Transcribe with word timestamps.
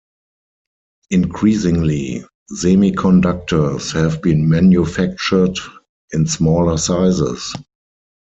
Increasingly, 1.11 2.25
semiconductors 2.53 3.93
have 3.93 4.19
been 4.19 4.49
manufactured 4.49 5.59
in 6.11 6.25
smaller 6.25 6.77
sizes. 6.79 7.53